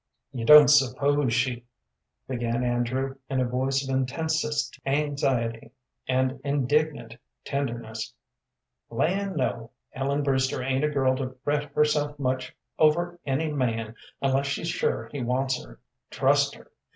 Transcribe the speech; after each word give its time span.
"You 0.31 0.45
don't 0.45 0.67
suppose 0.69 1.31
she" 1.31 1.63
began 2.27 2.63
Andrew, 2.63 3.17
in 3.29 3.39
a 3.39 3.45
voice 3.45 3.87
of 3.87 3.95
intensest 3.95 4.79
anxiety 4.83 5.69
and 6.07 6.39
indignant 6.43 7.17
tenderness. 7.45 8.11
"Land, 8.89 9.35
no; 9.37 9.69
Ellen 9.93 10.23
Brewster 10.23 10.63
ain't 10.63 10.83
a 10.85 10.89
girl 10.89 11.15
to 11.17 11.35
fret 11.43 11.65
herself 11.75 12.17
much 12.17 12.55
over 12.79 13.19
any 13.27 13.51
man 13.51 13.93
unless 14.23 14.47
she's 14.47 14.69
sure 14.69 15.07
he 15.11 15.21
wants 15.21 15.63
her; 15.63 15.79
trust 16.09 16.55
her. 16.55 16.71